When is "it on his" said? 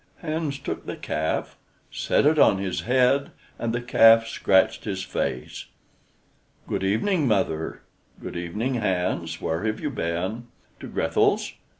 2.25-2.81